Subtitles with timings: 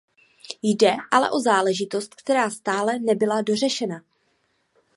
[0.63, 4.01] Jde ale o záležitost, která stále nebyla dořešena.